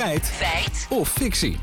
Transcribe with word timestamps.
Feit. 0.00 0.26
Feit. 0.26 0.86
Of 0.90 1.08
fictie. 1.08 1.56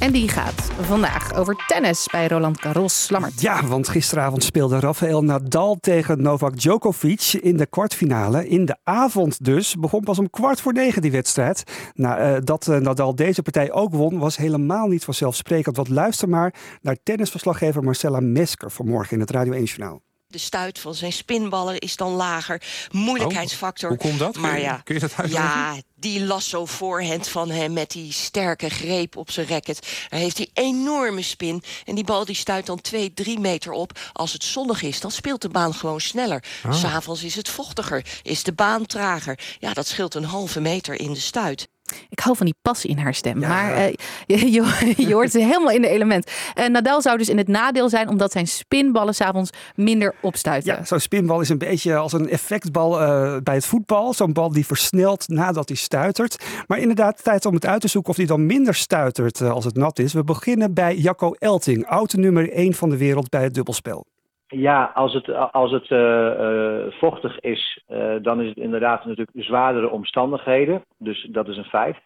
En 0.00 0.12
die 0.12 0.28
gaat 0.28 0.70
vandaag 0.80 1.34
over 1.34 1.64
tennis 1.66 2.08
bij 2.10 2.28
Roland 2.28 2.60
Garros. 2.60 3.10
Lammert. 3.10 3.40
Ja, 3.40 3.66
want 3.66 3.88
gisteravond 3.88 4.44
speelde 4.44 4.80
Rafael 4.80 5.24
Nadal 5.24 5.76
tegen 5.80 6.22
Novak 6.22 6.60
Djokovic 6.60 7.32
in 7.40 7.56
de 7.56 7.66
kwartfinale. 7.66 8.48
In 8.48 8.64
de 8.64 8.76
avond 8.82 9.44
dus. 9.44 9.74
Begon 9.74 10.00
pas 10.00 10.18
om 10.18 10.30
kwart 10.30 10.60
voor 10.60 10.72
negen 10.72 11.02
die 11.02 11.10
wedstrijd. 11.10 11.90
Nou, 11.94 12.20
uh, 12.20 12.36
dat 12.44 12.66
uh, 12.66 12.76
Nadal 12.76 13.14
deze 13.14 13.42
partij 13.42 13.72
ook 13.72 13.94
won 13.94 14.18
was 14.18 14.36
helemaal 14.36 14.88
niet 14.88 15.04
vanzelfsprekend. 15.04 15.76
Want 15.76 15.88
luister 15.88 16.28
maar 16.28 16.54
naar 16.80 16.96
tennisverslaggever 17.02 17.82
Marcella 17.82 18.20
Mesker 18.20 18.70
vanmorgen 18.70 19.12
in 19.12 19.20
het 19.20 19.30
Radio 19.30 19.52
1 19.52 19.64
Journaal. 19.64 20.02
De 20.32 20.38
stuit 20.38 20.78
van 20.78 20.94
zijn 20.94 21.12
spinballen 21.12 21.78
is 21.78 21.96
dan 21.96 22.12
lager. 22.12 22.62
Moeilijkheidsfactor. 22.90 23.90
Oh, 23.90 23.98
hoe 23.98 24.08
komt 24.08 24.18
dat? 24.18 24.36
Maar 24.36 24.50
kun, 24.50 24.60
je, 24.60 24.66
ja, 24.66 24.80
kun 24.84 24.94
je 24.94 25.00
dat 25.00 25.14
uitleggen? 25.16 25.50
Ja, 25.50 25.76
die 25.94 26.24
lasso 26.24 26.66
voorhand 26.66 27.28
van 27.28 27.50
hem 27.50 27.72
met 27.72 27.90
die 27.90 28.12
sterke 28.12 28.68
greep 28.68 29.16
op 29.16 29.30
zijn 29.30 29.46
racket. 29.46 30.06
Daar 30.08 30.20
heeft 30.20 30.36
hij 30.36 30.50
enorme 30.52 31.22
spin. 31.22 31.62
En 31.84 31.94
die 31.94 32.04
bal 32.04 32.24
die 32.24 32.34
stuit 32.34 32.66
dan 32.66 32.80
2, 32.80 33.14
3 33.14 33.38
meter 33.38 33.72
op. 33.72 33.98
Als 34.12 34.32
het 34.32 34.44
zonnig 34.44 34.82
is, 34.82 35.00
dan 35.00 35.10
speelt 35.10 35.42
de 35.42 35.48
baan 35.48 35.74
gewoon 35.74 36.00
sneller. 36.00 36.44
Ah. 36.62 36.74
S'avonds 36.74 37.22
is 37.22 37.34
het 37.34 37.48
vochtiger, 37.48 38.06
is 38.22 38.42
de 38.42 38.52
baan 38.52 38.86
trager. 38.86 39.38
Ja, 39.58 39.72
dat 39.72 39.86
scheelt 39.86 40.14
een 40.14 40.24
halve 40.24 40.60
meter 40.60 41.00
in 41.00 41.12
de 41.12 41.20
stuit. 41.20 41.68
Ik 42.08 42.18
hou 42.18 42.36
van 42.36 42.46
die 42.46 42.54
passie 42.62 42.90
in 42.90 42.98
haar 42.98 43.14
stem. 43.14 43.38
Maar 43.38 43.76
uh, 43.76 43.86
je, 44.26 44.50
je, 44.52 44.94
je, 44.96 45.14
hoort 45.14 45.30
ze 45.30 45.38
helemaal 45.38 45.70
in 45.70 45.82
de 45.82 45.88
element. 45.88 46.30
Uh, 46.58 46.66
Nadal 46.66 47.02
zou 47.02 47.18
dus 47.18 47.28
in 47.28 47.38
het 47.38 47.48
nadeel 47.48 47.88
zijn 47.88 48.08
omdat 48.08 48.32
zijn 48.32 48.46
spinballen 48.46 49.14
s'avonds 49.14 49.50
minder 49.74 50.14
opstuiten. 50.20 50.74
Ja, 50.74 50.84
zo'n 50.84 51.00
spinbal 51.00 51.40
is 51.40 51.48
een 51.48 51.58
beetje 51.58 51.96
als 51.96 52.12
een 52.12 52.28
effectbal 52.28 53.02
uh, 53.02 53.36
bij 53.42 53.54
het 53.54 53.66
voetbal. 53.66 54.14
Zo'n 54.14 54.32
bal 54.32 54.52
die 54.52 54.66
versnelt 54.66 55.28
nadat 55.28 55.68
hij 55.68 55.76
stuitert. 55.76 56.44
Maar 56.66 56.78
inderdaad, 56.78 57.24
tijd 57.24 57.46
om 57.46 57.54
het 57.54 57.66
uit 57.66 57.80
te 57.80 57.88
zoeken 57.88 58.10
of 58.10 58.16
hij 58.16 58.26
dan 58.26 58.46
minder 58.46 58.74
stuitert 58.74 59.40
als 59.40 59.64
het 59.64 59.76
nat 59.76 59.98
is. 59.98 60.12
We 60.12 60.24
beginnen 60.24 60.74
bij 60.74 60.96
Jacco 60.96 61.32
Elting, 61.38 61.86
oude 61.86 62.18
nummer 62.18 62.52
1 62.52 62.74
van 62.74 62.90
de 62.90 62.96
wereld 62.96 63.28
bij 63.28 63.42
het 63.42 63.54
dubbelspel. 63.54 64.06
Ja, 64.54 64.90
als 64.94 65.12
het, 65.12 65.28
als 65.52 65.72
het 65.72 65.90
uh, 65.90 65.98
uh, 65.98 66.92
vochtig 66.92 67.40
is, 67.40 67.84
uh, 67.88 68.14
dan 68.22 68.40
is 68.40 68.48
het 68.48 68.56
inderdaad 68.56 69.04
natuurlijk 69.04 69.44
zwaardere 69.44 69.90
omstandigheden. 69.90 70.84
Dus 70.98 71.28
dat 71.30 71.48
is 71.48 71.56
een 71.56 71.64
feit. 71.64 71.96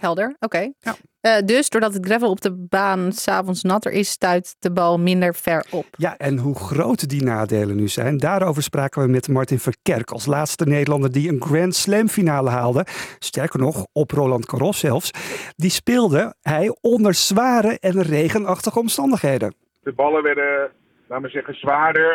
Helder, 0.00 0.36
oké. 0.40 0.44
Okay. 0.44 0.74
Ja. 1.20 1.42
dus 1.42 1.68
doordat 1.68 1.94
het 1.94 2.06
gravel 2.06 2.30
op 2.30 2.40
de 2.40 2.66
baan 2.68 3.12
s'avonds 3.12 3.62
natter 3.62 3.92
is, 3.92 4.10
stuit 4.10 4.56
de 4.58 4.72
bal 4.72 4.98
minder 4.98 5.34
ver 5.34 5.66
op. 5.70 5.84
Ja, 5.96 6.16
en 6.16 6.38
hoe 6.38 6.54
groot 6.54 7.08
die 7.08 7.22
nadelen 7.22 7.76
nu 7.76 7.88
zijn, 7.88 8.18
daarover 8.18 8.62
spraken 8.62 9.02
we 9.02 9.08
met 9.08 9.28
Martin 9.28 9.58
Verkerk 9.58 10.10
als 10.10 10.26
laatste 10.26 10.64
Nederlander 10.64 11.12
die 11.12 11.28
een 11.28 11.42
Grand 11.42 11.74
Slam 11.74 12.08
finale 12.08 12.50
haalde. 12.50 12.86
Sterker 13.18 13.60
nog, 13.60 13.86
op 13.92 14.10
Roland 14.10 14.48
Garros 14.48 14.78
zelfs. 14.78 15.10
Die 15.56 15.70
speelde 15.70 16.34
hij 16.42 16.76
onder 16.80 17.14
zware 17.14 17.78
en 17.80 18.02
regenachtige 18.02 18.78
omstandigheden. 18.78 19.54
De 19.82 19.92
ballen 19.92 20.22
werden 20.22 20.70
laat 21.14 21.22
me 21.22 21.28
zeggen, 21.28 21.54
zwaarder. 21.54 22.12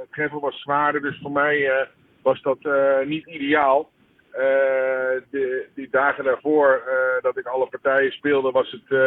Het 0.00 0.08
gravel 0.10 0.40
was 0.40 0.60
zwaarder, 0.60 1.00
dus 1.00 1.18
voor 1.22 1.32
mij 1.32 1.58
uh, 1.58 1.74
was 2.22 2.42
dat 2.42 2.58
uh, 2.62 3.00
niet 3.04 3.26
ideaal. 3.26 3.90
De, 5.30 5.66
die 5.74 5.88
dagen 5.90 6.24
daarvoor 6.24 6.82
dat 7.20 7.38
ik 7.38 7.46
alle 7.46 7.66
partijen 7.66 8.12
speelde, 8.12 8.50
was 8.50 8.70
het 8.70 8.98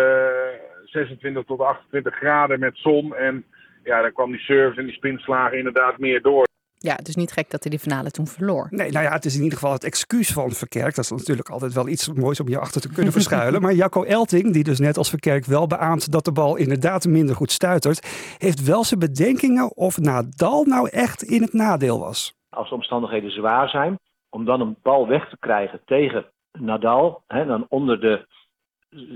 26 0.86 1.44
tot 1.44 1.59
28 1.59 2.16
graden 2.16 2.59
met 2.59 2.78
zon. 2.78 3.16
En 3.16 3.45
ja, 3.83 4.02
dan 4.02 4.14
kwam 4.14 4.31
die 4.31 4.39
service 4.39 4.80
en 4.80 4.86
die 4.86 4.95
spinslagen 4.95 5.58
inderdaad 5.58 5.98
meer 5.98 6.22
door. 6.22 6.47
Ja, 6.80 6.95
dus 6.95 7.16
niet 7.16 7.31
gek 7.31 7.52
dat 7.52 7.64
hij 7.64 7.72
de 7.72 7.80
finale 7.80 8.11
toen 8.11 8.28
verloor. 8.28 8.67
Nee, 8.70 8.92
nou 8.92 9.06
ja, 9.06 9.11
het 9.11 9.25
is 9.25 9.36
in 9.36 9.44
ieder 9.44 9.58
geval 9.58 9.73
het 9.73 9.83
excuus 9.83 10.33
van 10.33 10.52
Verkerk. 10.52 10.95
Dat 10.95 11.03
is 11.03 11.11
natuurlijk 11.11 11.50
altijd 11.50 11.73
wel 11.73 11.88
iets 11.88 12.14
moois 12.14 12.39
om 12.39 12.47
je 12.47 12.59
achter 12.59 12.81
te 12.81 12.94
kunnen 12.94 13.14
verschuilen. 13.14 13.61
maar 13.61 13.73
Jacco 13.73 14.03
Elting, 14.03 14.53
die 14.53 14.64
dus 14.64 14.80
net 14.80 14.98
als 14.98 15.09
Verkerk 15.09 15.45
wel 15.45 15.67
beaamt 15.67 16.11
dat 16.11 16.25
de 16.25 16.31
bal 16.31 16.55
inderdaad 16.55 17.05
minder 17.05 17.36
goed 17.36 17.52
stuitert, 17.52 18.36
heeft 18.38 18.64
wel 18.64 18.83
zijn 18.83 18.99
bedenkingen 18.99 19.76
of 19.76 19.98
Nadal 19.98 20.64
nou 20.64 20.89
echt 20.89 21.23
in 21.23 21.42
het 21.42 21.54
nadeel 21.54 21.99
was. 21.99 22.33
Als 22.49 22.70
de 22.70 22.76
omstandigheden 22.76 23.32
zwaar 23.32 23.70
zijn, 23.70 23.99
om 24.30 24.45
dan 24.45 24.61
een 24.61 24.77
bal 24.82 25.08
weg 25.08 25.30
te 25.30 25.38
krijgen 25.39 25.82
tegen 25.86 26.26
Nadal, 26.52 27.23
hè, 27.27 27.45
dan 27.45 27.65
onder 27.70 27.99
de 28.02 28.26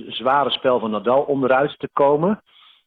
zware 0.07 0.49
spel 0.49 0.79
van 0.79 0.91
Nadal 0.91 1.22
onderuit 1.22 1.79
te 1.79 1.89
komen, 1.93 2.41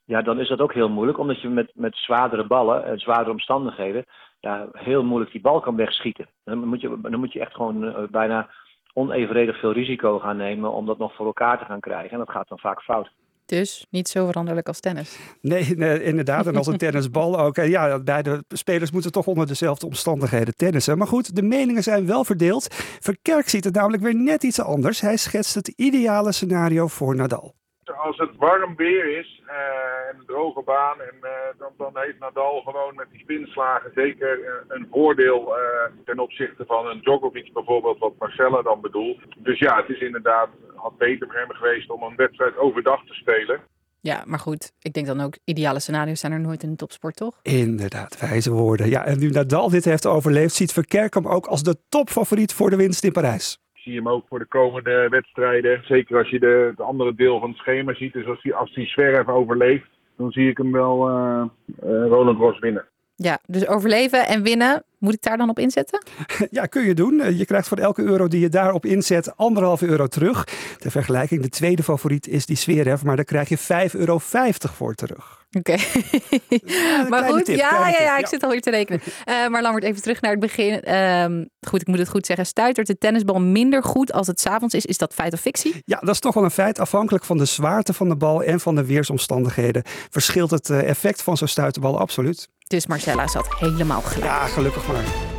ja, 0.04 0.22
dan 0.22 0.40
is 0.40 0.48
dat 0.48 0.60
ook 0.60 0.74
heel 0.74 0.88
moeilijk, 0.88 1.18
omdat 1.18 1.40
je 1.40 1.48
met, 1.48 1.70
met 1.74 1.96
zwaardere 1.96 2.46
ballen 2.46 2.84
en 2.84 2.98
zwaardere 2.98 3.30
omstandigheden 3.30 4.04
ja, 4.44 4.68
heel 4.72 5.04
moeilijk 5.04 5.32
die 5.32 5.40
bal 5.40 5.60
kan 5.60 5.76
wegschieten. 5.76 6.28
Dan 6.44 6.68
moet 6.68 6.80
je, 6.80 6.98
dan 7.02 7.20
moet 7.20 7.32
je 7.32 7.40
echt 7.40 7.54
gewoon 7.54 7.84
uh, 7.84 7.94
bijna 8.10 8.50
onevenredig 8.92 9.58
veel 9.58 9.72
risico 9.72 10.18
gaan 10.18 10.36
nemen 10.36 10.72
om 10.72 10.86
dat 10.86 10.98
nog 10.98 11.14
voor 11.14 11.26
elkaar 11.26 11.58
te 11.58 11.64
gaan 11.64 11.80
krijgen. 11.80 12.10
En 12.10 12.18
dat 12.18 12.30
gaat 12.30 12.48
dan 12.48 12.58
vaak 12.58 12.82
fout. 12.82 13.10
Dus 13.46 13.86
niet 13.90 14.08
zo 14.08 14.26
veranderlijk 14.26 14.68
als 14.68 14.80
tennis. 14.80 15.38
Nee, 15.40 15.76
nee 15.76 16.02
inderdaad. 16.02 16.46
En 16.46 16.56
als 16.56 16.66
een 16.66 16.78
tennisbal 16.78 17.38
ook. 17.38 17.56
Ja, 17.56 18.02
beide 18.02 18.44
spelers 18.48 18.90
moeten 18.90 19.12
toch 19.12 19.26
onder 19.26 19.46
dezelfde 19.46 19.86
omstandigheden 19.86 20.56
tennissen. 20.56 20.98
Maar 20.98 21.06
goed, 21.06 21.36
de 21.36 21.42
meningen 21.42 21.82
zijn 21.82 22.06
wel 22.06 22.24
verdeeld. 22.24 22.74
Verkerk 23.00 23.48
ziet 23.48 23.64
het 23.64 23.74
namelijk 23.74 24.02
weer 24.02 24.14
net 24.14 24.42
iets 24.42 24.60
anders. 24.60 25.00
Hij 25.00 25.16
schetst 25.16 25.54
het 25.54 25.68
ideale 25.68 26.32
scenario 26.32 26.86
voor 26.86 27.16
Nadal. 27.16 27.54
Als 27.96 28.18
het 28.18 28.36
warm 28.36 28.76
weer 28.76 29.18
is 29.18 29.42
uh, 29.46 29.50
en 30.10 30.18
een 30.18 30.26
droge 30.26 30.62
baan, 30.62 31.00
en, 31.00 31.16
uh, 31.22 31.30
dan, 31.58 31.72
dan, 31.76 31.92
heeft 31.94 32.18
Nadal 32.18 32.60
gewoon 32.60 32.94
met 32.94 33.06
die 33.10 33.20
spinslagen 33.20 33.90
zeker 33.94 34.38
uh, 34.38 34.48
een 34.68 34.86
voordeel 34.90 35.54
ten 36.04 36.18
opzichte 36.18 36.64
van 36.66 36.86
een 36.86 37.00
Djokovic 37.00 37.52
bijvoorbeeld, 37.52 37.98
wat 37.98 38.18
Marcella 38.18 38.62
dan 38.62 38.80
bedoelt. 38.80 39.18
Dus 39.36 39.58
ja, 39.58 39.76
het 39.76 39.88
is 39.88 40.00
inderdaad, 40.00 40.48
had 40.74 40.98
beter 40.98 41.26
voor 41.26 41.36
hem 41.36 41.50
geweest 41.50 41.90
om 41.90 42.02
een 42.02 42.16
wedstrijd 42.16 42.56
overdag 42.56 43.04
te 43.06 43.14
spelen. 43.14 43.60
Ja, 44.00 44.22
maar 44.26 44.38
goed, 44.38 44.72
ik 44.78 44.92
denk 44.92 45.06
dan 45.06 45.20
ook, 45.20 45.38
ideale 45.44 45.80
scenario's 45.80 46.20
zijn 46.20 46.32
er 46.32 46.40
nooit 46.40 46.62
in 46.62 46.70
de 46.70 46.76
topsport, 46.76 47.16
toch? 47.16 47.38
Inderdaad, 47.42 48.20
wijze 48.20 48.50
woorden. 48.50 48.88
Ja, 48.88 49.04
en 49.04 49.18
nu 49.18 49.30
Nadal 49.30 49.70
dit 49.70 49.84
heeft 49.84 50.06
overleefd, 50.06 50.54
ziet 50.54 50.72
Verkerk 50.72 51.14
hem 51.14 51.28
ook 51.28 51.46
als 51.46 51.62
de 51.62 51.76
topfavoriet 51.88 52.52
voor 52.52 52.70
de 52.70 52.76
winst 52.76 53.04
in 53.04 53.12
Parijs 53.12 53.63
zie 53.84 53.96
hem 53.96 54.08
ook 54.08 54.24
voor 54.28 54.38
de 54.38 54.46
komende 54.46 55.08
wedstrijden. 55.08 55.82
Zeker 55.84 56.18
als 56.18 56.28
je 56.28 56.38
de, 56.38 56.72
andere 56.76 57.14
deel 57.14 57.40
van 57.40 57.48
het 57.48 57.58
schema 57.58 57.94
ziet. 57.94 58.12
Dus 58.12 58.26
als 58.26 58.42
hij 58.42 58.54
als 58.54 58.74
die 58.74 58.86
zwerf 58.86 59.28
overleeft, 59.28 59.88
dan 60.16 60.30
zie 60.30 60.48
ik 60.48 60.56
hem 60.56 60.72
wel 60.72 61.08
uh, 61.08 61.44
uh, 61.84 62.06
Roland 62.06 62.38
Garros 62.38 62.58
winnen. 62.58 62.86
Ja, 63.16 63.38
dus 63.46 63.66
overleven 63.66 64.26
en 64.26 64.42
winnen, 64.42 64.84
moet 64.98 65.14
ik 65.14 65.22
daar 65.22 65.36
dan 65.36 65.48
op 65.48 65.58
inzetten? 65.58 66.02
Ja, 66.50 66.66
kun 66.66 66.82
je 66.82 66.94
doen. 66.94 67.36
Je 67.36 67.44
krijgt 67.44 67.68
voor 67.68 67.78
elke 67.78 68.02
euro 68.02 68.28
die 68.28 68.40
je 68.40 68.48
daarop 68.48 68.86
inzet 68.86 69.36
anderhalve 69.36 69.86
euro 69.86 70.06
terug. 70.06 70.44
Ter 70.78 70.90
vergelijking, 70.90 71.42
de 71.42 71.48
tweede 71.48 71.82
favoriet 71.82 72.28
is 72.28 72.46
die 72.46 72.56
Zverev, 72.56 73.02
maar 73.02 73.16
daar 73.16 73.24
krijg 73.24 73.48
je 73.48 73.58
5,50 73.92 73.98
euro 73.98 74.18
voor 74.18 74.94
terug. 74.94 75.44
Oké. 75.58 75.76
Okay. 76.54 76.60
Ja, 76.64 77.08
maar 77.08 77.24
goed, 77.24 77.44
tip, 77.44 77.56
ja, 77.56 77.88
ja, 77.88 78.02
ja, 78.02 78.16
ik 78.16 78.20
ja. 78.20 78.28
zit 78.28 78.42
alweer 78.42 78.60
te 78.60 78.70
rekenen. 78.70 79.00
Uh, 79.28 79.46
maar 79.50 79.62
Lambert, 79.62 79.84
even 79.84 80.02
terug 80.02 80.20
naar 80.20 80.30
het 80.30 80.40
begin. 80.40 80.82
Uh, 80.88 81.44
goed, 81.68 81.80
ik 81.80 81.86
moet 81.86 81.98
het 81.98 82.08
goed 82.08 82.26
zeggen. 82.26 82.46
Stuitert 82.46 82.86
de 82.86 82.98
tennisbal 82.98 83.40
minder 83.40 83.82
goed 83.82 84.12
als 84.12 84.26
het 84.26 84.40
s'avonds 84.40 84.74
is? 84.74 84.86
Is 84.86 84.98
dat 84.98 85.14
feit 85.14 85.32
of 85.32 85.40
fictie? 85.40 85.82
Ja, 85.84 85.98
dat 85.98 86.14
is 86.14 86.20
toch 86.20 86.34
wel 86.34 86.44
een 86.44 86.50
feit. 86.50 86.78
Afhankelijk 86.78 87.24
van 87.24 87.38
de 87.38 87.44
zwaarte 87.44 87.92
van 87.92 88.08
de 88.08 88.16
bal 88.16 88.42
en 88.42 88.60
van 88.60 88.74
de 88.74 88.84
weersomstandigheden 88.84 89.82
verschilt 90.10 90.50
het 90.50 90.70
effect 90.70 91.22
van 91.22 91.36
zo'n 91.36 91.48
stuiterbal 91.48 91.98
absoluut. 91.98 92.48
Dus 92.66 92.86
Marcella 92.86 93.26
zat 93.26 93.54
helemaal 93.54 94.00
gelijk. 94.02 94.24
Ja, 94.24 94.46
gelukkig 94.46 94.86
maar. 94.86 95.33